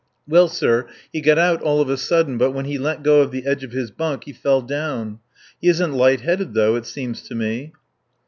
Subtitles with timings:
[0.27, 3.45] "Well, sir, he got out, all of a sudden, but when he let go the
[3.45, 5.19] edge of his bunk he fell down.
[5.61, 7.73] He isn't light headed, though, it seems to me."